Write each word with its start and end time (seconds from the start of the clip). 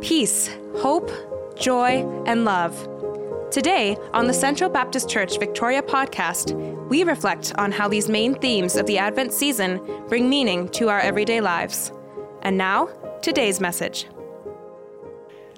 Peace, 0.00 0.50
hope, 0.76 1.10
joy, 1.58 2.04
and 2.26 2.44
love. 2.44 2.74
Today, 3.50 3.96
on 4.12 4.26
the 4.26 4.32
Central 4.32 4.70
Baptist 4.70 5.08
Church 5.08 5.38
Victoria 5.38 5.82
podcast, 5.82 6.54
we 6.88 7.04
reflect 7.04 7.52
on 7.58 7.72
how 7.72 7.88
these 7.88 8.08
main 8.08 8.34
themes 8.34 8.76
of 8.76 8.86
the 8.86 8.98
Advent 8.98 9.32
season 9.32 9.80
bring 10.08 10.28
meaning 10.28 10.68
to 10.70 10.88
our 10.88 11.00
everyday 11.00 11.40
lives. 11.40 11.92
And 12.42 12.56
now, 12.56 12.88
today's 13.22 13.60
message. 13.60 14.06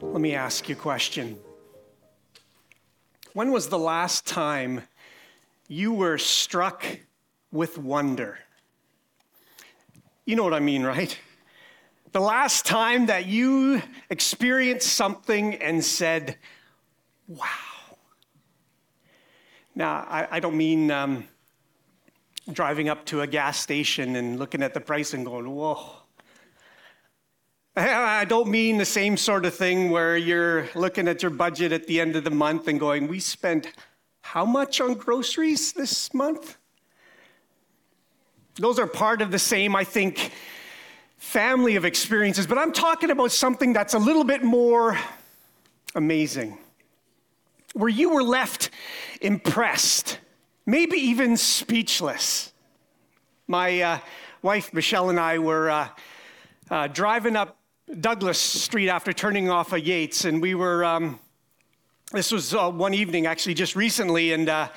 Let 0.01 0.21
me 0.21 0.35
ask 0.35 0.69
you 0.69 0.75
a 0.75 0.79
question. 0.79 1.39
When 3.35 3.53
was 3.53 3.69
the 3.69 3.79
last 3.79 4.27
time 4.27 4.83
you 5.69 5.93
were 5.93 6.19
struck 6.19 6.85
with 7.51 7.79
wonder? 7.79 8.39
You 10.25 10.37
know 10.37 10.45
what 10.45 10.55
I 10.55 10.61
mean, 10.61 10.83
right? 10.83 11.19
The 12.13 12.21
last 12.21 12.67
time 12.67 13.07
that 13.07 13.25
you 13.25 13.81
experienced 14.11 14.93
something 14.93 15.55
and 15.55 15.83
said, 15.83 16.37
wow. 17.27 17.47
Now, 19.75 20.07
I, 20.07 20.29
I 20.33 20.41
don't 20.41 20.59
mean 20.59 20.91
um, 20.91 21.25
driving 22.53 22.91
up 22.91 23.07
to 23.07 23.23
a 23.23 23.27
gas 23.27 23.59
station 23.59 24.17
and 24.17 24.39
looking 24.39 24.63
at 24.63 24.75
the 24.75 24.81
price 24.81 25.15
and 25.15 25.25
going, 25.25 25.49
whoa. 25.49 25.91
I 27.77 28.27
don't 28.27 28.51
mean 28.51 28.77
the 28.77 28.85
same 28.85 29.17
sort 29.17 29.47
of 29.47 29.55
thing 29.55 29.91
where 29.91 30.15
you're 30.15 30.69
looking 30.75 31.09
at 31.09 31.23
your 31.23 31.31
budget 31.31 31.73
at 31.73 31.87
the 31.87 31.99
end 31.99 32.15
of 32.15 32.25
the 32.25 32.31
month 32.31 32.69
and 32.69 32.79
going, 32.79 33.09
we 33.09 33.21
spent 33.21 33.73
how 34.21 34.45
much 34.45 34.83
on 34.83 34.95
groceries 34.95 35.73
this 35.73 36.13
month? 36.13 36.59
Those 38.57 38.79
are 38.79 38.87
part 38.87 39.23
of 39.23 39.31
the 39.31 39.39
same, 39.39 39.75
I 39.75 39.85
think, 39.85 40.31
family 41.33 41.77
of 41.77 41.87
experiences, 41.87 42.47
but 42.47 42.59
I'm 42.59 42.73
talking 42.73 43.11
about 43.11 43.33
something 43.33 43.73
that's 43.73 43.95
a 43.95 43.99
little 43.99 44.23
bit 44.23 44.45
more 44.45 44.99
amazing, 45.95 46.59
where 47.73 47.89
you 47.89 48.11
were 48.11 48.23
left 48.23 48.69
impressed, 49.23 50.19
maybe 50.67 50.99
even 50.99 51.39
speechless. 51.39 52.53
My 53.47 53.81
uh, 53.81 53.99
wife, 54.43 54.75
Michelle, 54.75 55.09
and 55.09 55.19
I 55.19 55.39
were 55.39 55.71
uh, 55.71 55.89
uh, 56.71 56.89
driving 56.89 57.35
up 57.35 57.57
Douglas 57.99 58.39
Street 58.39 58.91
after 58.91 59.15
turning 59.15 59.49
off 59.49 59.73
a 59.73 59.81
Yates, 59.81 60.27
and 60.27 60.43
we 60.43 60.55
were. 60.55 60.85
Um, 60.85 61.19
this 62.13 62.31
was 62.31 62.53
uh, 62.53 62.71
one 62.71 62.93
evening, 62.93 63.25
actually, 63.25 63.55
just 63.55 63.75
recently, 63.75 64.33
and 64.33 64.51
uh, 64.51 64.69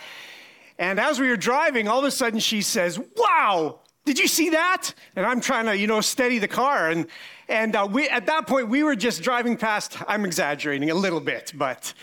and 0.79 1.01
as 1.01 1.19
we 1.19 1.27
were 1.27 1.35
driving, 1.35 1.89
all 1.89 1.99
of 1.99 2.05
a 2.05 2.11
sudden 2.11 2.39
she 2.39 2.61
says, 2.61 2.97
"Wow, 3.17 3.81
did 4.05 4.17
you 4.17 4.27
see 4.27 4.51
that?" 4.51 4.93
And 5.15 5.25
I'm 5.25 5.41
trying 5.41 5.65
to, 5.65 5.77
you 5.77 5.87
know, 5.87 6.01
steady 6.01 6.39
the 6.39 6.47
car, 6.47 6.89
and 6.89 7.07
and 7.47 7.75
uh, 7.75 7.87
we 7.91 8.07
at 8.09 8.25
that 8.27 8.47
point 8.47 8.69
we 8.69 8.83
were 8.83 8.95
just 8.95 9.21
driving 9.21 9.57
past. 9.57 9.97
I'm 10.07 10.25
exaggerating 10.25 10.89
a 10.89 10.95
little 10.95 11.19
bit, 11.19 11.51
but 11.55 11.93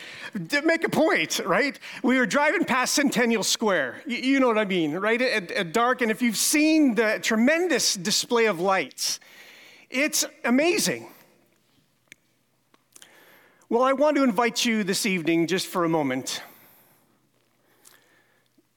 to 0.50 0.62
make 0.62 0.84
a 0.84 0.91
point, 0.91 1.41
right? 1.45 1.78
We 2.03 2.19
were 2.19 2.27
driving 2.27 2.64
past 2.64 2.95
Centennial 2.95 3.42
Square. 3.42 4.03
You, 4.06 4.19
you 4.19 4.41
know 4.41 4.48
what 4.48 4.58
I 4.58 4.64
mean, 4.67 4.95
right? 4.95 5.20
At, 5.20 5.50
at 5.50 5.73
dark, 5.73 6.03
and 6.03 6.11
if 6.11 6.20
you've 6.20 6.36
seen 6.36 6.95
the 6.95 7.19
tremendous 7.23 7.95
display 7.95 8.47
of 8.47 8.61
lights 8.61 9.20
it's 9.92 10.25
amazing. 10.42 11.06
Well, 13.69 13.83
I 13.83 13.92
want 13.92 14.17
to 14.17 14.23
invite 14.23 14.64
you 14.64 14.84
this 14.84 15.05
evening, 15.05 15.47
just 15.47 15.67
for 15.67 15.84
a 15.84 15.89
moment, 15.89 16.42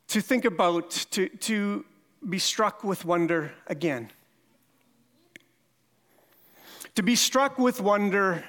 to 0.10 0.20
think 0.20 0.44
about, 0.44 0.92
to, 1.12 1.30
to 1.30 1.86
be 2.28 2.40
struck 2.40 2.84
with 2.84 3.06
wonder 3.06 3.54
again. 3.68 4.12
To 6.96 7.04
be 7.04 7.16
struck 7.16 7.60
with 7.60 7.82
wonder 7.82 8.44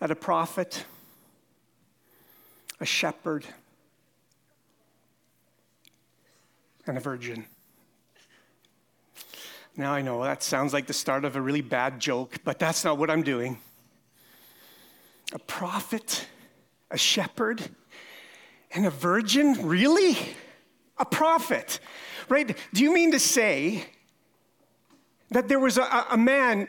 at 0.00 0.10
a 0.10 0.14
prophet, 0.14 0.84
a 2.80 2.86
shepherd, 2.86 3.44
and 6.86 6.96
a 6.96 7.00
virgin. 7.00 7.44
Now 9.76 9.92
I 9.92 10.02
know 10.02 10.22
that 10.24 10.42
sounds 10.42 10.72
like 10.72 10.86
the 10.86 10.92
start 10.92 11.24
of 11.24 11.36
a 11.36 11.40
really 11.40 11.60
bad 11.60 12.00
joke, 12.00 12.38
but 12.44 12.58
that's 12.58 12.84
not 12.84 12.98
what 12.98 13.10
I'm 13.10 13.22
doing. 13.22 13.58
A 15.32 15.38
prophet, 15.38 16.26
a 16.90 16.98
shepherd, 16.98 17.62
and 18.72 18.86
a 18.86 18.90
virgin? 18.90 19.66
Really? 19.66 20.16
A 20.98 21.04
prophet, 21.04 21.80
right? 22.30 22.56
Do 22.72 22.82
you 22.82 22.92
mean 22.92 23.12
to 23.12 23.18
say 23.18 23.84
that 25.30 25.48
there 25.48 25.58
was 25.58 25.78
a, 25.78 26.06
a 26.10 26.16
man 26.16 26.68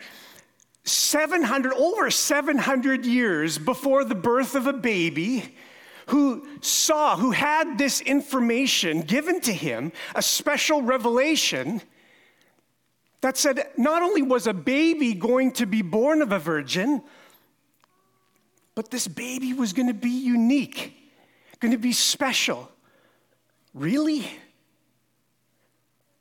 700, 0.84 1.74
over 1.74 2.10
700 2.10 3.06
years 3.06 3.58
before 3.58 4.04
the 4.04 4.16
birth 4.16 4.56
of 4.56 4.68
a 4.68 4.74
baby? 4.74 5.56
who 6.10 6.44
saw, 6.62 7.16
who 7.16 7.30
had 7.30 7.78
this 7.78 8.02
information 8.02 9.02
given 9.02 9.40
to 9.42 9.54
him, 9.54 9.92
a 10.16 10.24
special 10.24 10.82
revelation, 10.82 11.84
that 13.22 13.38
said 13.38 13.68
not 13.78 14.02
only 14.02 14.24
was 14.24 14.48
a 14.48 14.54
baby 14.54 15.14
going 15.14 15.52
to 15.52 15.68
be 15.68 15.84
born 15.84 16.22
of 16.22 16.32
a 16.32 16.40
virgin, 16.40 17.04
but 18.76 18.90
this 18.90 19.08
baby 19.08 19.54
was 19.54 19.74
going 19.74 19.88
to 19.88 19.94
be 19.94 20.10
unique, 20.10 20.96
going 21.60 21.72
to 21.72 21.78
be 21.78 21.92
special. 21.92 22.72
Really? 23.74 24.26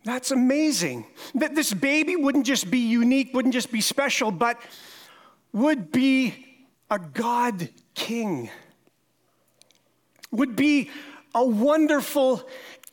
That's 0.08 0.30
amazing. 0.30 1.04
That 1.34 1.54
this 1.54 1.74
baby 1.74 2.16
wouldn't 2.16 2.46
just 2.46 2.70
be 2.70 2.78
unique, 2.78 3.34
wouldn't 3.34 3.52
just 3.52 3.70
be 3.70 3.82
special, 3.82 4.30
but 4.30 4.58
would 5.52 5.92
be 5.92 6.46
a 6.90 6.98
God 6.98 7.68
king, 7.94 8.48
would 10.30 10.56
be 10.56 10.90
a 11.34 11.44
wonderful 11.44 12.42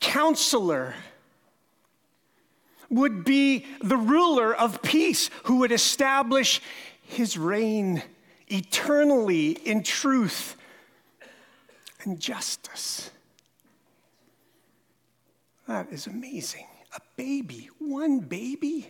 counselor 0.02 0.94
would 2.90 3.24
be 3.24 3.66
the 3.82 3.96
ruler 3.96 4.54
of 4.54 4.82
peace 4.82 5.30
who 5.44 5.60
would 5.60 5.72
establish 5.72 6.62
his 7.02 7.38
reign 7.38 8.04
eternally 8.48 9.52
in 9.52 9.84
truth 9.84 10.58
and 12.04 12.20
justice. 12.20 13.10
That 15.66 15.90
is 15.94 16.08
amazing. 16.08 16.68
A 16.96 17.02
baby, 17.18 17.70
one 17.80 18.20
baby. 18.20 18.90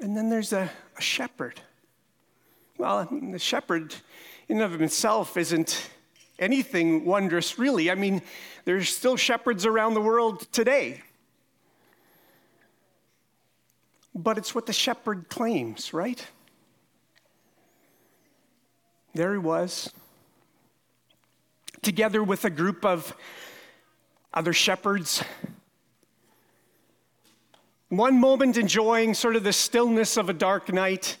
And 0.00 0.16
then 0.16 0.28
there's 0.28 0.52
a, 0.52 0.70
a 0.96 1.00
shepherd. 1.00 1.60
Well, 2.76 3.08
the 3.10 3.38
shepherd, 3.38 3.94
in 4.48 4.60
and 4.60 4.72
of 4.74 4.78
himself, 4.78 5.36
isn't 5.36 5.88
anything 6.38 7.04
wondrous, 7.04 7.58
really. 7.58 7.90
I 7.90 7.94
mean, 7.94 8.20
there's 8.64 8.88
still 8.88 9.16
shepherds 9.16 9.64
around 9.64 9.94
the 9.94 10.00
world 10.00 10.46
today. 10.52 11.02
But 14.14 14.38
it's 14.38 14.54
what 14.54 14.66
the 14.66 14.72
shepherd 14.72 15.28
claims, 15.28 15.94
right? 15.94 16.26
There 19.14 19.32
he 19.32 19.38
was, 19.38 19.90
together 21.80 22.22
with 22.22 22.44
a 22.44 22.50
group 22.50 22.84
of 22.84 23.16
other 24.36 24.52
shepherds. 24.52 25.24
One 27.88 28.20
moment 28.20 28.58
enjoying 28.58 29.14
sort 29.14 29.34
of 29.34 29.44
the 29.44 29.52
stillness 29.52 30.18
of 30.18 30.28
a 30.28 30.34
dark 30.34 30.70
night 30.70 31.16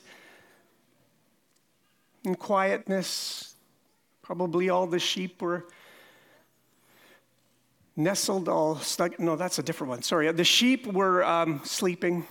and 2.26 2.38
quietness. 2.38 3.54
Probably 4.20 4.68
all 4.68 4.86
the 4.86 4.98
sheep 4.98 5.40
were 5.40 5.64
nestled 7.96 8.50
all 8.50 8.76
stuck. 8.76 9.18
No, 9.18 9.34
that's 9.34 9.58
a 9.58 9.62
different 9.62 9.88
one. 9.88 10.02
Sorry. 10.02 10.30
The 10.30 10.44
sheep 10.44 10.86
were 10.86 11.24
um, 11.24 11.62
sleeping. 11.64 12.26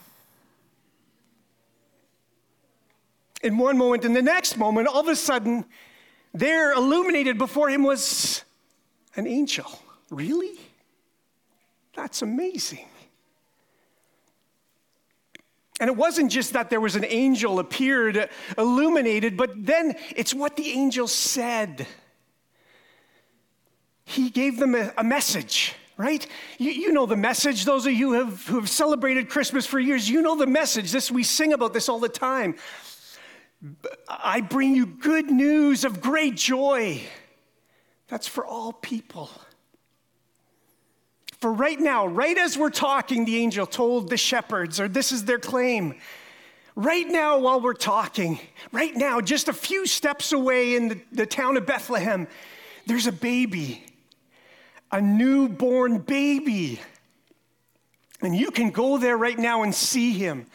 In 3.42 3.58
one 3.58 3.76
moment, 3.76 4.06
in 4.06 4.14
the 4.14 4.22
next 4.22 4.56
moment, 4.56 4.88
all 4.88 5.00
of 5.00 5.08
a 5.08 5.16
sudden, 5.16 5.66
there 6.32 6.74
illuminated 6.74 7.40
before 7.40 7.70
him 7.70 7.82
was 7.84 8.44
an 9.16 9.26
angel. 9.26 9.80
Really? 10.12 10.60
That's 11.96 12.22
amazing. 12.22 12.88
And 15.80 15.90
it 15.90 15.96
wasn't 15.96 16.32
just 16.32 16.54
that 16.54 16.70
there 16.70 16.80
was 16.80 16.96
an 16.96 17.06
angel 17.06 17.60
appeared 17.60 18.30
illuminated, 18.58 19.36
but 19.36 19.66
then 19.66 19.96
it's 20.16 20.34
what 20.34 20.56
the 20.56 20.72
angel 20.72 21.08
said 21.08 21.86
he 24.06 24.30
gave 24.30 24.58
them 24.58 24.76
a, 24.76 24.94
a 24.98 25.04
message, 25.04 25.74
right? 25.98 26.26
You, 26.60 26.72
you, 26.72 26.94
know 26.94 27.06
the 27.06 27.18
message. 27.18 27.66
Those 27.66 27.86
of 27.86 27.94
you 27.94 28.14
who 28.14 28.26
have, 28.26 28.46
who 28.46 28.60
have 28.60 28.70
celebrated 28.70 29.30
Christmas 29.30 29.66
for 29.66 29.80
years, 29.80 30.08
you 30.10 30.22
know 30.22 30.38
the 30.38 30.46
message. 30.46 30.92
This 30.92 31.12
we 31.12 31.24
sing 31.24 31.54
about 31.54 31.74
this 31.74 31.90
all 31.90 32.00
the 32.00 32.08
time. 32.08 32.56
I 34.08 34.42
bring 34.42 34.76
you 34.76 34.86
good 34.86 35.32
news 35.32 35.84
of 35.84 36.02
great 36.02 36.36
joy. 36.36 37.02
That's 38.08 38.28
for 38.28 38.46
all 38.46 38.72
people. 38.72 39.30
For 41.40 41.52
right 41.52 41.80
now, 41.80 42.08
right 42.08 42.38
as 42.38 42.58
we're 42.58 42.70
talking, 42.70 43.26
the 43.26 43.38
angel 43.38 43.66
told 43.66 44.10
the 44.10 44.18
shepherds, 44.18 44.80
or 44.80 44.88
this 44.88 45.12
is 45.12 45.26
their 45.26 45.40
claim. 45.40 45.96
Right 46.76 47.08
now, 47.08 47.40
while 47.40 47.62
we're 47.62 47.74
talking, 47.74 48.40
right 48.72 48.96
now, 48.96 49.22
just 49.22 49.48
a 49.48 49.54
few 49.54 49.86
steps 49.86 50.32
away 50.32 50.76
in 50.76 50.90
the, 50.90 51.02
the 51.12 51.26
town 51.26 51.58
of 51.58 51.66
Bethlehem, 51.66 52.28
there's 52.86 53.08
a 53.08 53.12
baby, 53.12 53.86
a 54.92 55.02
newborn 55.02 56.00
baby. 56.00 56.80
And 58.22 58.36
you 58.36 58.52
can 58.52 58.72
go 58.72 58.98
there 58.98 59.18
right 59.18 59.38
now 59.38 59.64
and 59.64 59.74
see 59.74 60.12
him. 60.12 60.48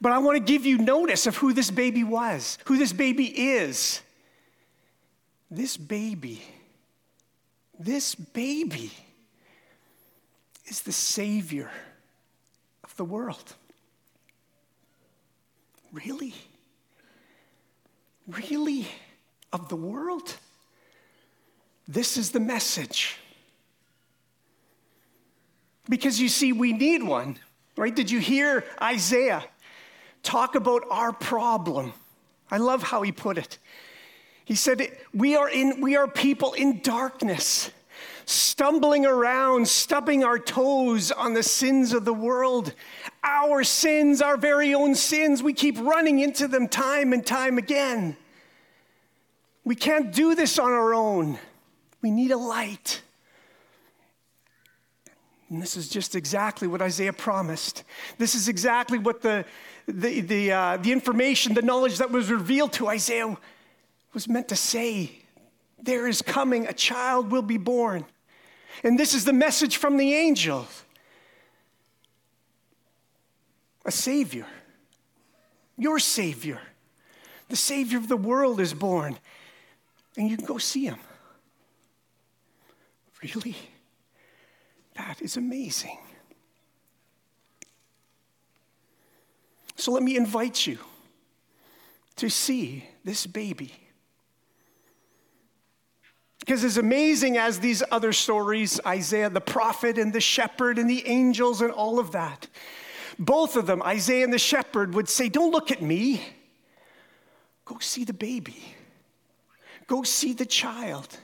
But 0.00 0.12
I 0.12 0.18
want 0.18 0.36
to 0.36 0.52
give 0.52 0.66
you 0.66 0.78
notice 0.78 1.26
of 1.26 1.36
who 1.36 1.52
this 1.52 1.70
baby 1.70 2.04
was, 2.04 2.58
who 2.64 2.76
this 2.78 2.92
baby 2.92 3.26
is. 3.26 4.00
This 5.50 5.76
baby, 5.76 6.42
this 7.78 8.14
baby 8.14 8.92
is 10.66 10.82
the 10.82 10.92
Savior 10.92 11.70
of 12.82 12.96
the 12.96 13.04
world. 13.04 13.54
Really? 15.92 16.34
Really? 18.26 18.88
Of 19.52 19.68
the 19.68 19.76
world? 19.76 20.36
This 21.86 22.16
is 22.16 22.30
the 22.30 22.40
message. 22.40 23.18
Because 25.88 26.20
you 26.20 26.28
see, 26.28 26.52
we 26.52 26.72
need 26.72 27.02
one, 27.02 27.38
right? 27.76 27.94
Did 27.94 28.10
you 28.10 28.18
hear 28.18 28.64
Isaiah 28.80 29.44
talk 30.22 30.54
about 30.54 30.84
our 30.90 31.12
problem? 31.12 31.92
I 32.50 32.56
love 32.56 32.82
how 32.82 33.02
he 33.02 33.12
put 33.12 33.36
it. 33.36 33.58
He 34.44 34.54
said, 34.54 34.96
We 35.12 35.36
are, 35.36 35.48
in, 35.48 35.80
we 35.80 35.96
are 35.96 36.08
people 36.08 36.54
in 36.54 36.80
darkness 36.80 37.70
stumbling 38.26 39.06
around, 39.06 39.68
stubbing 39.68 40.24
our 40.24 40.38
toes 40.38 41.10
on 41.10 41.34
the 41.34 41.42
sins 41.42 41.92
of 41.92 42.04
the 42.04 42.14
world. 42.14 42.72
Our 43.22 43.64
sins, 43.64 44.22
our 44.22 44.36
very 44.36 44.74
own 44.74 44.94
sins, 44.94 45.42
we 45.42 45.52
keep 45.52 45.78
running 45.78 46.20
into 46.20 46.48
them 46.48 46.68
time 46.68 47.12
and 47.12 47.24
time 47.24 47.58
again. 47.58 48.16
We 49.64 49.74
can't 49.74 50.12
do 50.12 50.34
this 50.34 50.58
on 50.58 50.70
our 50.70 50.94
own. 50.94 51.38
We 52.02 52.10
need 52.10 52.30
a 52.30 52.36
light. 52.36 53.02
And 55.48 55.62
this 55.62 55.76
is 55.76 55.88
just 55.88 56.14
exactly 56.14 56.68
what 56.68 56.82
Isaiah 56.82 57.12
promised. 57.12 57.84
This 58.18 58.34
is 58.34 58.48
exactly 58.48 58.98
what 58.98 59.22
the, 59.22 59.44
the, 59.86 60.20
the, 60.20 60.52
uh, 60.52 60.76
the 60.78 60.92
information, 60.92 61.54
the 61.54 61.62
knowledge 61.62 61.98
that 61.98 62.10
was 62.10 62.30
revealed 62.30 62.72
to 62.74 62.88
Isaiah 62.88 63.36
was 64.12 64.28
meant 64.28 64.48
to 64.48 64.56
say. 64.56 65.23
There 65.82 66.06
is 66.06 66.22
coming, 66.22 66.66
a 66.66 66.72
child 66.72 67.30
will 67.30 67.42
be 67.42 67.58
born. 67.58 68.04
And 68.82 68.98
this 68.98 69.14
is 69.14 69.24
the 69.24 69.32
message 69.32 69.76
from 69.76 69.96
the 69.96 70.14
angel 70.14 70.66
a 73.86 73.90
Savior, 73.90 74.46
your 75.76 75.98
Savior. 75.98 76.58
The 77.50 77.56
Savior 77.56 77.98
of 77.98 78.08
the 78.08 78.16
world 78.16 78.58
is 78.58 78.72
born, 78.72 79.18
and 80.16 80.30
you 80.30 80.38
can 80.38 80.46
go 80.46 80.56
see 80.56 80.86
him. 80.86 80.98
Really? 83.22 83.56
That 84.96 85.20
is 85.20 85.36
amazing. 85.36 85.98
So 89.76 89.92
let 89.92 90.02
me 90.02 90.16
invite 90.16 90.66
you 90.66 90.78
to 92.16 92.30
see 92.30 92.88
this 93.04 93.26
baby 93.26 93.83
because 96.44 96.62
as 96.62 96.76
amazing 96.76 97.38
as 97.38 97.58
these 97.58 97.82
other 97.90 98.12
stories, 98.12 98.78
Isaiah 98.86 99.30
the 99.30 99.40
prophet 99.40 99.96
and 99.96 100.12
the 100.12 100.20
shepherd 100.20 100.78
and 100.78 100.90
the 100.90 101.06
angels 101.06 101.62
and 101.62 101.70
all 101.70 101.98
of 101.98 102.12
that, 102.12 102.48
both 103.18 103.56
of 103.56 103.66
them, 103.66 103.82
Isaiah 103.82 104.24
and 104.24 104.32
the 104.32 104.38
shepherd, 104.38 104.92
would 104.92 105.08
say, 105.08 105.30
Don't 105.30 105.52
look 105.52 105.70
at 105.70 105.80
me. 105.80 106.20
Go 107.64 107.78
see 107.78 108.04
the 108.04 108.12
baby. 108.12 108.62
Go 109.86 110.02
see 110.02 110.34
the 110.34 110.44
child. 110.44 111.16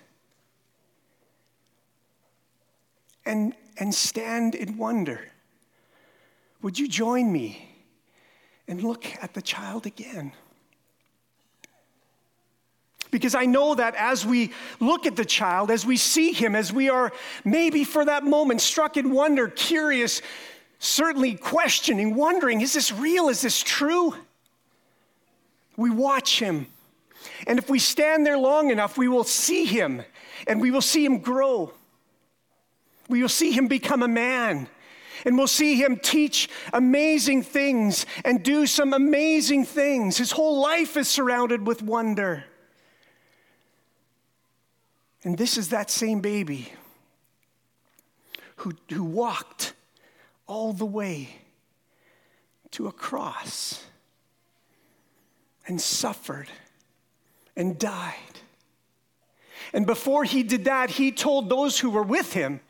And, 3.27 3.55
and 3.77 3.95
stand 3.95 4.55
in 4.55 4.79
wonder. 4.79 5.21
Would 6.63 6.79
you 6.79 6.89
join 6.89 7.31
me 7.31 7.69
and 8.67 8.83
look 8.83 9.05
at 9.21 9.35
the 9.35 9.43
child 9.43 9.85
again? 9.85 10.33
Because 13.11 13.35
I 13.35 13.47
know 13.47 13.75
that 13.75 13.95
as 13.97 14.25
we 14.25 14.53
look 14.79 15.07
at 15.07 15.17
the 15.17 15.25
child, 15.25 15.71
as 15.71 15.85
we 15.85 15.97
see 15.97 16.33
him, 16.33 16.55
as 16.55 16.73
we 16.73 16.89
are 16.89 17.13
maybe 17.45 17.85
for 17.85 18.05
that 18.05 18.25
moment 18.25 18.61
struck 18.61 18.97
in 18.97 19.13
wonder, 19.13 19.49
curious, 19.49 20.23
certainly 20.79 21.35
questioning, 21.35 22.15
wondering, 22.15 22.61
is 22.61 22.73
this 22.73 22.93
real? 22.93 23.29
Is 23.29 23.43
this 23.43 23.63
true? 23.63 24.15
We 25.77 25.91
watch 25.91 26.39
him. 26.39 26.67
And 27.47 27.59
if 27.59 27.69
we 27.69 27.79
stand 27.79 28.25
there 28.25 28.39
long 28.39 28.71
enough, 28.71 28.97
we 28.97 29.09
will 29.09 29.25
see 29.25 29.65
him 29.65 30.03
and 30.47 30.61
we 30.61 30.71
will 30.71 30.81
see 30.81 31.05
him 31.05 31.19
grow. 31.19 31.73
We 33.09 33.23
will 33.23 33.29
see 33.29 33.51
him 33.51 33.67
become 33.67 34.03
a 34.03 34.09
man. 34.09 34.69
And 35.25 35.37
we'll 35.37 35.49
see 35.49 35.75
him 35.75 35.99
teach 35.99 36.49
amazing 36.73 37.43
things 37.43 38.07
and 38.25 38.43
do 38.43 38.67
some 38.67 38.95
amazing 38.95 39.67
things. 39.67 40.17
His 40.17 40.31
whole 40.31 40.61
life 40.61 40.97
is 40.97 41.09
surrounded 41.09 41.67
with 41.67 41.83
wonder. 41.83 42.45
And 45.23 45.37
this 45.37 45.59
is 45.59 45.69
that 45.69 45.91
same 45.91 46.21
baby 46.21 46.73
who, 48.57 48.73
who 48.91 49.05
walked 49.05 49.75
all 50.47 50.73
the 50.73 50.87
way 50.87 51.29
to 52.73 52.87
a 52.87 52.93
cross 52.93 53.85
and 55.67 55.81
suffered 55.81 56.49
and 57.57 57.79
died. 57.79 58.15
And 59.73 59.87
before 59.87 60.25
he 60.25 60.43
did 60.43 60.65
that, 60.65 60.91
he 60.91 61.13
told 61.13 61.49
those 61.49 61.79
who 61.79 61.91
were 61.91 62.03
with 62.03 62.33
him, 62.33 62.61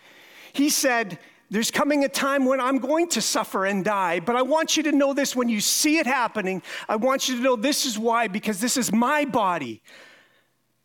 he 0.53 0.69
said, 0.69 1.19
There's 1.51 1.71
coming 1.71 2.05
a 2.05 2.09
time 2.09 2.45
when 2.45 2.61
I'm 2.61 2.79
going 2.79 3.09
to 3.11 3.23
suffer 3.23 3.65
and 3.65 3.85
die, 3.85 4.21
but 4.21 4.37
I 4.37 4.43
want 4.43 4.77
you 4.77 4.83
to 4.85 4.93
know 4.93 5.15
this 5.15 5.35
when 5.35 5.49
you 5.49 5.61
see 5.61 5.99
it 5.99 6.07
happening. 6.07 6.63
I 6.89 6.97
want 6.97 7.29
you 7.29 7.37
to 7.37 7.43
know 7.43 7.57
this 7.57 7.87
is 7.87 7.99
why, 7.99 8.29
because 8.29 8.61
this 8.61 8.77
is 8.77 8.93
my 8.93 9.25
body 9.25 9.81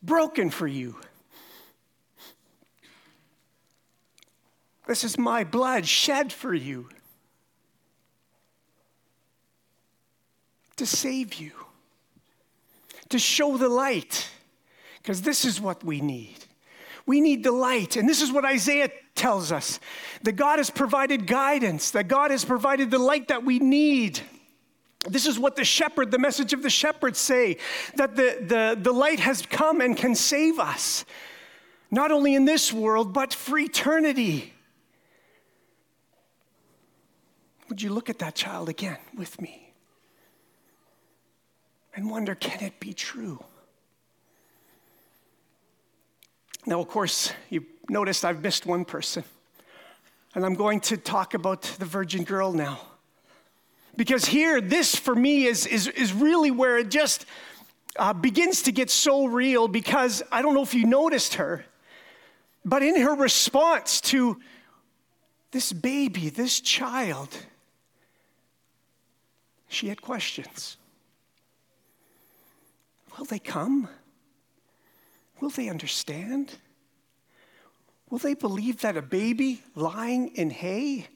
broken 0.01 0.49
for 0.49 0.67
you. 0.67 0.95
This 4.87 5.03
is 5.03 5.17
my 5.17 5.43
blood 5.43 5.87
shed 5.87 6.31
for 6.31 6.53
you 6.53 6.89
to 10.77 10.85
save 10.85 11.35
you, 11.35 11.51
to 13.09 13.17
show 13.17 13.57
the 13.57 13.69
light, 13.69 14.29
because 15.01 15.21
this 15.21 15.45
is 15.45 15.61
what 15.61 15.83
we 15.83 16.01
need. 16.01 16.37
We 17.05 17.21
need 17.21 17.43
the 17.43 17.51
light. 17.51 17.95
And 17.95 18.09
this 18.09 18.21
is 18.21 18.31
what 18.31 18.45
Isaiah 18.45 18.89
tells 19.13 19.51
us 19.51 19.79
that 20.23 20.33
God 20.33 20.59
has 20.59 20.69
provided 20.69 21.27
guidance, 21.27 21.91
that 21.91 22.07
God 22.07 22.31
has 22.31 22.43
provided 22.43 22.91
the 22.91 22.99
light 22.99 23.29
that 23.29 23.43
we 23.45 23.59
need. 23.59 24.19
This 25.07 25.27
is 25.27 25.37
what 25.37 25.55
the 25.55 25.63
shepherd, 25.63 26.11
the 26.11 26.19
message 26.19 26.51
of 26.51 26.63
the 26.63 26.69
shepherd 26.69 27.15
say 27.15 27.57
that 27.95 28.15
the, 28.15 28.37
the, 28.41 28.77
the 28.81 28.91
light 28.91 29.19
has 29.19 29.43
come 29.43 29.81
and 29.81 29.95
can 29.95 30.15
save 30.15 30.59
us, 30.59 31.05
not 31.91 32.11
only 32.11 32.33
in 32.33 32.45
this 32.45 32.73
world, 32.73 33.13
but 33.13 33.33
for 33.33 33.59
eternity. 33.59 34.54
Would 37.69 37.81
you 37.81 37.91
look 37.91 38.09
at 38.09 38.19
that 38.19 38.35
child 38.35 38.69
again 38.69 38.97
with 39.15 39.41
me 39.41 39.73
and 41.95 42.09
wonder 42.09 42.35
can 42.35 42.63
it 42.63 42.79
be 42.79 42.93
true? 42.93 43.43
Now, 46.67 46.79
of 46.79 46.87
course, 46.87 47.31
you 47.49 47.65
noticed 47.89 48.25
I've 48.25 48.41
missed 48.41 48.65
one 48.65 48.85
person, 48.85 49.23
and 50.33 50.43
I'm 50.43 50.55
going 50.55 50.79
to 50.81 50.97
talk 50.97 51.33
about 51.33 51.61
the 51.61 51.85
virgin 51.85 52.23
girl 52.23 52.51
now. 52.51 52.79
Because 53.95 54.25
here, 54.25 54.59
this 54.59 54.95
for 54.95 55.15
me 55.15 55.45
is, 55.45 55.65
is, 55.67 55.87
is 55.87 56.11
really 56.11 56.51
where 56.51 56.77
it 56.79 56.89
just 56.89 57.25
uh, 57.97 58.13
begins 58.13 58.63
to 58.63 58.71
get 58.71 58.89
so 58.89 59.25
real. 59.27 59.67
Because 59.67 60.21
I 60.31 60.41
don't 60.41 60.53
know 60.53 60.63
if 60.63 60.73
you 60.73 60.85
noticed 60.85 61.35
her, 61.35 61.65
but 62.65 62.81
in 62.81 62.99
her 62.99 63.13
response 63.15 64.01
to 64.01 64.37
this 65.51 65.71
baby, 65.71 66.29
this 66.29 66.59
child, 66.59 67.37
she 69.75 69.89
had 69.89 70.01
questions. 70.01 70.77
Will 73.17 73.25
they 73.25 73.39
come? 73.39 73.89
Will 75.41 75.49
they 75.49 75.69
understand? 75.69 76.55
Will 78.09 78.19
they 78.19 78.33
believe 78.33 78.81
that 78.81 78.95
a 78.95 79.01
baby 79.01 79.61
lying 79.75 80.29
in 80.29 80.49
hay 80.49 81.07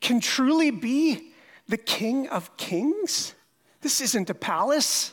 can 0.00 0.20
truly 0.20 0.72
be 0.72 1.32
the 1.68 1.76
King 1.76 2.28
of 2.28 2.56
Kings? 2.56 3.34
This 3.80 4.00
isn't 4.00 4.28
a 4.28 4.34
palace. 4.34 5.12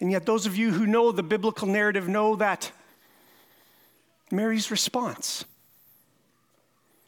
And 0.00 0.10
yet, 0.10 0.24
those 0.24 0.46
of 0.46 0.56
you 0.56 0.72
who 0.72 0.86
know 0.86 1.12
the 1.12 1.22
biblical 1.22 1.68
narrative 1.68 2.08
know 2.08 2.36
that 2.36 2.72
Mary's 4.30 4.70
response. 4.70 5.44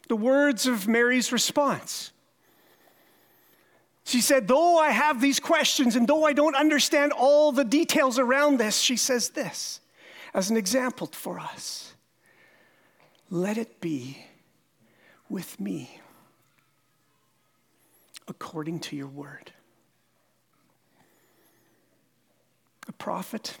The 0.07 0.15
words 0.15 0.65
of 0.67 0.87
Mary's 0.87 1.31
response. 1.31 2.11
She 4.03 4.21
said, 4.21 4.47
Though 4.47 4.77
I 4.77 4.89
have 4.89 5.21
these 5.21 5.39
questions 5.39 5.95
and 5.95 6.07
though 6.07 6.25
I 6.25 6.33
don't 6.33 6.55
understand 6.55 7.13
all 7.13 7.51
the 7.51 7.63
details 7.63 8.19
around 8.19 8.59
this, 8.59 8.77
she 8.77 8.97
says 8.97 9.29
this 9.29 9.79
as 10.33 10.49
an 10.49 10.57
example 10.57 11.07
for 11.07 11.39
us 11.39 11.93
Let 13.29 13.57
it 13.57 13.79
be 13.79 14.25
with 15.29 15.59
me 15.59 15.99
according 18.27 18.79
to 18.79 18.95
your 18.95 19.07
word. 19.07 19.51
A 22.87 22.91
prophet, 22.91 23.57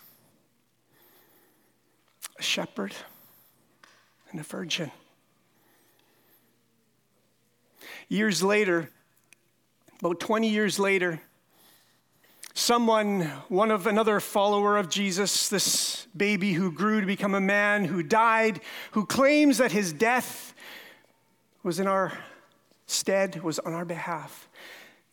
a 2.37 2.41
shepherd, 2.41 2.93
and 4.31 4.39
a 4.39 4.43
virgin. 4.43 4.91
Years 8.09 8.43
later, 8.43 8.89
about 9.99 10.19
20 10.19 10.49
years 10.49 10.79
later, 10.79 11.21
someone, 12.53 13.21
one 13.47 13.71
of 13.71 13.87
another 13.87 14.19
follower 14.19 14.77
of 14.77 14.89
Jesus, 14.89 15.49
this 15.49 16.07
baby 16.15 16.53
who 16.53 16.71
grew 16.71 16.99
to 17.01 17.07
become 17.07 17.33
a 17.33 17.41
man, 17.41 17.85
who 17.85 18.03
died, 18.03 18.59
who 18.91 19.05
claims 19.05 19.57
that 19.57 19.71
his 19.71 19.93
death 19.93 20.53
was 21.63 21.79
in 21.79 21.87
our 21.87 22.11
stead, 22.85 23.41
was 23.41 23.59
on 23.59 23.73
our 23.73 23.85
behalf. 23.85 24.49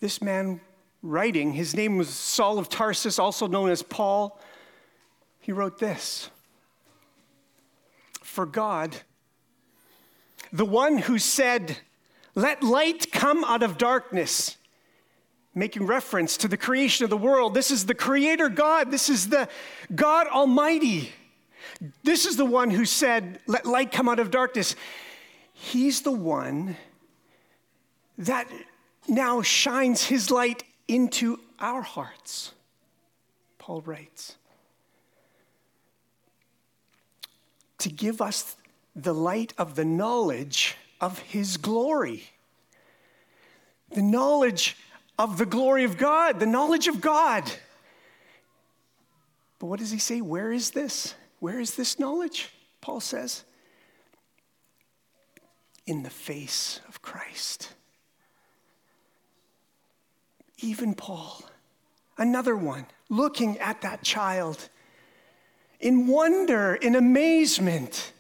This 0.01 0.21
man 0.21 0.61
writing, 1.03 1.53
his 1.53 1.75
name 1.75 1.97
was 1.97 2.09
Saul 2.09 2.59
of 2.59 2.69
Tarsus, 2.69 3.19
also 3.19 3.47
known 3.47 3.71
as 3.71 3.83
Paul. 3.83 4.39
He 5.39 5.53
wrote 5.53 5.79
this 5.79 6.31
For 8.23 8.45
God, 8.45 8.97
the 10.53 10.67
one 10.67 10.99
who 10.99 11.19
said, 11.19 11.79
Let 12.41 12.63
light 12.63 13.13
come 13.13 13.45
out 13.45 13.63
of 13.63 13.77
darkness 13.77 14.57
making 15.55 15.87
reference 15.87 16.39
to 16.39 16.49
the 16.49 16.57
creation 16.57 17.05
of 17.05 17.11
the 17.11 17.17
world. 17.17 17.53
This 17.53 17.71
is 17.71 17.85
the 17.85 17.95
Creator 17.95 18.49
God. 18.49 18.91
This 18.91 19.11
is 19.11 19.29
the 19.29 19.47
God 19.95 20.27
Almighty. 20.27 21.13
This 22.03 22.25
is 22.25 22.39
the 22.39 22.47
one 22.47 22.71
who 22.71 22.87
said, 22.87 23.41
Let 23.47 23.67
light 23.67 23.93
come 23.93 24.09
out 24.09 24.19
of 24.19 24.31
darkness. 24.31 24.75
He's 25.53 26.01
the 26.01 26.13
one 26.13 26.79
that 28.17 28.49
now 29.07 29.43
shines 29.43 30.05
his 30.05 30.31
light 30.31 30.63
into 30.89 31.41
our 31.59 31.83
hearts, 31.83 32.53
Paul 33.59 33.83
writes, 33.83 34.37
to 37.77 37.91
give 37.91 38.23
us 38.23 38.57
the 38.97 39.13
light 39.13 39.53
of 39.59 39.75
the 39.75 39.85
knowledge 39.85 40.79
of 41.01 41.19
his 41.21 41.57
glory. 41.57 42.25
The 43.93 44.03
knowledge 44.03 44.77
of 45.19 45.39
the 45.39 45.47
glory 45.47 45.85
of 45.85 45.97
God, 45.97 46.41
the 46.41 46.47
knowledge 46.47 46.89
of 46.89 47.01
God. 47.01 47.51
But 49.59 49.67
what 49.67 49.79
does 49.79 49.91
he 49.91 49.99
say? 49.99 50.21
Where 50.21 50.53
is 50.53 50.71
this? 50.71 51.15
Where 51.41 51.61
is 51.61 51.75
this 51.75 51.99
knowledge? 51.99 52.51
Paul 52.81 53.01
says, 53.01 53.45
in 55.87 56.03
the 56.03 56.11
face 56.11 56.81
of 56.89 57.03
Christ. 57.03 57.73
Even 60.59 60.95
Paul, 60.95 61.43
another 62.17 62.57
one, 62.57 62.87
looking 63.09 63.59
at 63.59 63.81
that 63.81 64.03
child 64.03 64.69
in 65.81 66.07
wonder, 66.07 66.75
in 66.75 66.95
amazement, 66.95 68.13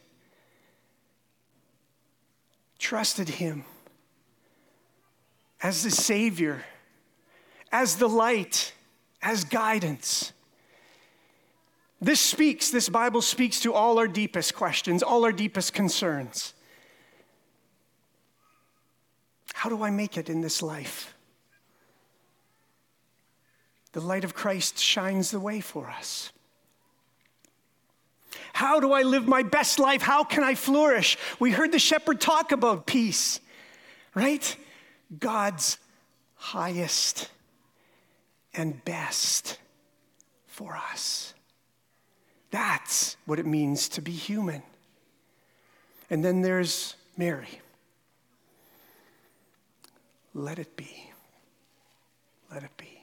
trusted 2.81 3.29
him 3.29 3.65
as 5.63 5.85
the 5.85 5.91
Savior 5.91 6.65
as 7.73 7.97
the 7.97 8.09
light, 8.09 8.73
as 9.23 9.45
guidance. 9.45 10.33
This 12.01 12.21
speaks, 12.21 12.71
this 12.71 12.89
Bible 12.89 13.23
speaks 13.23 13.61
to 13.61 13.75
all 13.75 13.99
our 13.99 14.09
deepest 14.09 14.55
questions, 14.55 15.03
all 15.03 15.25
our 15.25 15.33
deepest 15.33 15.75
concerns. 15.75 16.55
How 19.53 19.69
do 19.69 19.83
I 19.83 19.91
make 19.91 20.17
it 20.17 20.31
in 20.31 20.41
this 20.41 20.63
life? 20.63 21.15
The 23.93 24.01
light 24.01 24.25
of 24.25 24.35
Christ 24.35 24.79
shines 24.79 25.31
the 25.31 25.41
way 25.41 25.61
for 25.61 25.89
us. 25.91 26.33
How 28.53 28.81
do 28.81 28.93
I 28.93 29.03
live 29.03 29.27
my 29.27 29.43
best 29.43 29.79
life? 29.79 30.03
How 30.03 30.25
can 30.25 30.45
I 30.45 30.55
flourish? 30.55 31.17
We 31.39 31.51
heard 31.51 31.73
the 31.73 31.79
shepherd 31.79 32.21
talk 32.21 32.53
about 32.53 32.87
peace, 32.87 33.41
right? 34.15 34.57
God's 35.19 35.79
highest 36.35 37.31
and 38.55 38.85
best 38.85 39.59
for 40.47 40.77
us. 40.93 41.35
That's 42.51 43.17
what 43.27 43.39
it 43.39 43.47
means 43.47 43.89
to 43.91 44.03
be 44.03 44.13
human. 44.13 44.63
And 46.09 46.25
then 46.25 46.43
there's 46.43 46.97
Mary. 47.17 47.61
Let 50.35 50.59
it 50.59 50.77
be. 50.77 51.11
Let 52.51 52.63
it 52.63 52.77
be. 52.77 53.00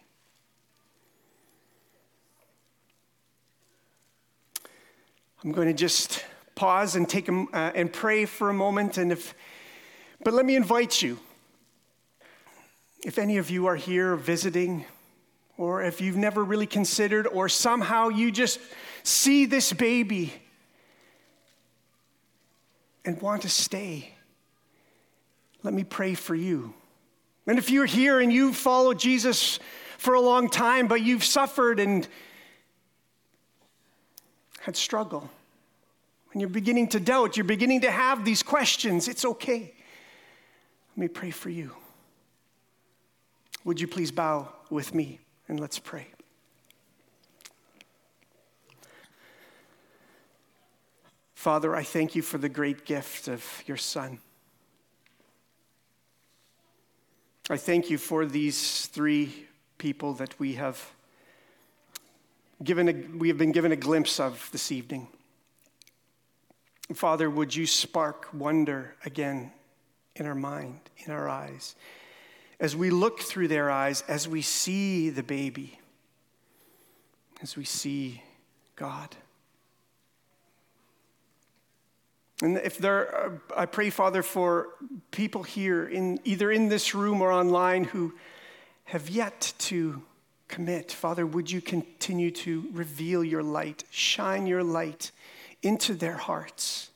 I'm 5.44 5.52
going 5.52 5.68
to 5.68 5.74
just 5.74 6.24
pause 6.56 6.96
and 6.96 7.08
take 7.08 7.30
a, 7.30 7.46
uh, 7.54 7.72
and 7.76 7.92
pray 7.92 8.26
for 8.26 8.50
a 8.50 8.54
moment 8.54 8.98
and 8.98 9.12
if 9.12 9.34
but 10.24 10.34
let 10.34 10.46
me 10.46 10.56
invite 10.56 11.02
you 11.02 11.20
if 13.04 13.18
any 13.18 13.38
of 13.38 13.50
you 13.50 13.68
are 13.68 13.76
here 13.76 14.16
visiting 14.16 14.86
or 15.58 15.82
if 15.82 16.02
you've 16.02 16.18
never 16.18 16.44
really 16.44 16.68
considered, 16.68 17.26
or 17.26 17.50
somehow 17.50 18.10
you 18.10 18.32
just 18.32 18.60
see 19.04 19.46
this 19.46 19.74
baby 19.74 20.32
and 23.04 23.20
want 23.22 23.42
to 23.42 23.50
stay, 23.50 24.14
let 25.64 25.74
me 25.74 25.84
pray 25.84 26.14
for 26.14 26.36
you. 26.36 26.74
And 27.48 27.58
if 27.58 27.72
you're 27.72 27.86
here 27.86 28.20
and 28.20 28.32
you've 28.32 28.56
followed 28.56 29.00
Jesus 29.00 29.60
for 29.98 30.14
a 30.14 30.22
long 30.22 30.48
time, 30.48 30.88
but 30.88 31.02
you've 31.02 31.24
suffered 31.24 31.80
and 31.80 32.08
had 34.68 34.76
struggle, 34.76 35.30
and 36.34 36.42
you're 36.42 36.50
beginning 36.50 36.90
to 36.90 37.00
doubt, 37.00 37.38
you're 37.38 37.46
beginning 37.46 37.80
to 37.80 37.90
have 37.90 38.26
these 38.26 38.44
questions, 38.44 39.08
it's 39.08 39.24
okay. 39.24 39.74
Let 40.90 40.98
me 40.98 41.08
pray 41.08 41.32
for 41.32 41.50
you. 41.50 41.72
Would 43.64 43.80
you 43.80 43.88
please 43.88 44.12
bow 44.12 44.50
with 44.70 44.94
me? 44.94 45.22
And 45.48 45.58
let's 45.58 45.80
pray. 45.80 46.08
Father, 51.34 51.74
I 51.74 51.84
thank 51.84 52.14
you 52.14 52.22
for 52.22 52.38
the 52.38 52.50
great 52.50 52.84
gift 52.84 53.30
of 53.30 53.46
your 53.68 53.78
Son. 53.78 54.20
I 57.50 57.56
thank 57.56 57.90
you 57.90 57.98
for 57.98 58.26
these 58.26 58.88
three 58.88 59.48
people 59.78 60.14
that 60.16 60.38
we 60.38 60.56
have 60.56 60.92
given 62.64 62.90
a, 62.90 63.18
we 63.18 63.28
have 63.28 63.38
been 63.38 63.52
given 63.52 63.72
a 63.72 63.76
glimpse 63.76 64.20
of 64.20 64.50
this 64.52 64.72
evening. 64.72 65.08
Father, 66.94 67.30
would 67.30 67.56
you 67.56 67.66
spark 67.66 68.28
wonder 68.34 68.96
again 69.06 69.52
in 70.16 70.26
our 70.26 70.36
mind, 70.36 70.80
in 71.06 71.12
our 71.12 71.28
eyes? 71.28 71.76
as 72.60 72.76
we 72.76 72.90
look 72.90 73.20
through 73.22 73.48
their 73.48 73.70
eyes, 73.70 74.04
as 74.08 74.28
we 74.28 74.42
see 74.42 75.10
the 75.10 75.24
baby, 75.24 75.80
as 77.42 77.56
we 77.56 77.64
see 77.64 78.24
God. 78.76 79.16
And 82.42 82.58
if 82.58 82.78
there, 82.78 83.16
are, 83.16 83.42
I 83.56 83.66
pray, 83.66 83.90
Father, 83.90 84.24
for 84.24 84.70
people 85.12 85.44
here, 85.44 85.88
in, 85.88 86.20
either 86.24 86.52
in 86.52 86.70
this 86.70 86.94
room 86.94 87.22
or 87.22 87.32
online, 87.32 87.84
who 87.84 88.14
have 88.86 89.10
yet 89.10 89.54
to 89.60 90.02
commit, 90.48 90.92
Father, 90.92 91.26
would 91.26 91.52
you 91.52 91.62
continue 91.62 92.32
to 92.32 92.66
reveal 92.74 93.24
your 93.24 93.44
light, 93.44 93.84
shine 93.90 94.48
your 94.48 94.64
light 94.64 95.12
into 95.62 95.94
their 95.94 96.18
hearts, 96.18 96.90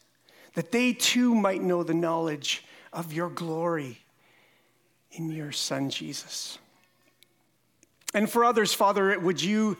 that 0.54 0.72
they 0.72 0.94
too 0.94 1.34
might 1.34 1.62
know 1.62 1.84
the 1.84 1.94
knowledge 1.94 2.64
of 2.94 3.14
your 3.14 3.30
glory 3.30 4.00
in 5.12 5.30
your 5.30 5.52
Son, 5.52 5.90
Jesus. 5.90 6.58
And 8.14 8.30
for 8.30 8.44
others, 8.44 8.74
Father, 8.74 9.18
would 9.20 9.42
you 9.42 9.78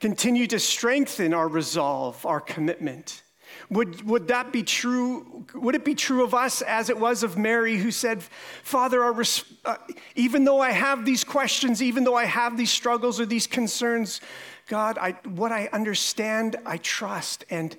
continue 0.00 0.46
to 0.48 0.58
strengthen 0.58 1.34
our 1.34 1.48
resolve, 1.48 2.24
our 2.26 2.40
commitment? 2.40 3.21
Would, 3.70 4.02
would 4.02 4.28
that 4.28 4.52
be 4.52 4.62
true? 4.62 5.44
Would 5.54 5.74
it 5.74 5.84
be 5.84 5.94
true 5.94 6.24
of 6.24 6.34
us 6.34 6.62
as 6.62 6.90
it 6.90 6.98
was 6.98 7.22
of 7.22 7.36
Mary, 7.38 7.76
who 7.76 7.90
said, 7.90 8.22
Father, 8.62 9.00
res- 9.12 9.44
uh, 9.64 9.76
even 10.14 10.44
though 10.44 10.60
I 10.60 10.70
have 10.70 11.04
these 11.04 11.24
questions, 11.24 11.82
even 11.82 12.04
though 12.04 12.16
I 12.16 12.24
have 12.24 12.56
these 12.56 12.70
struggles 12.70 13.20
or 13.20 13.26
these 13.26 13.46
concerns, 13.46 14.20
God, 14.68 14.98
I, 14.98 15.12
what 15.24 15.52
I 15.52 15.68
understand, 15.72 16.56
I 16.64 16.76
trust. 16.78 17.44
And 17.50 17.76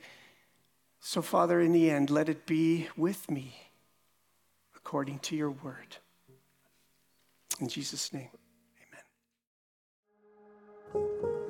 so, 1.00 1.22
Father, 1.22 1.60
in 1.60 1.74
the 1.74 1.89
end, 1.89 2.10
let 2.10 2.30
it 2.30 2.46
be 2.46 2.89
with 2.96 3.30
me 3.30 3.56
according 4.75 5.20
to 5.20 5.36
your 5.36 5.51
word. 5.51 5.98
In 7.60 7.68
Jesus' 7.68 8.12
name, 8.13 8.30
amen. 10.96 11.42